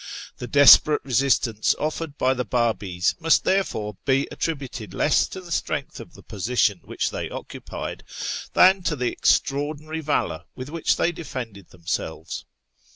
The 0.37 0.47
desperate 0.47 1.05
resistance 1.05 1.75
offered 1.77 2.17
by 2.17 2.33
the 2.33 2.43
Babi's 2.43 3.13
must 3.19 3.43
therefore 3.43 3.97
be 4.03 4.27
attributed 4.31 4.95
less 4.95 5.27
to 5.27 5.39
the 5.41 5.51
strength 5.51 5.99
of 5.99 6.13
the 6.15 6.23
position 6.23 6.81
which 6.83 7.11
they 7.11 7.29
occupied 7.29 8.03
than 8.53 8.81
to 8.81 8.95
the 8.95 9.11
extraordinary 9.11 9.99
valour 10.01 10.45
with 10.55 10.69
which 10.71 10.95
they 10.95 11.11
defended 11.11 11.69
themselves. 11.69 12.45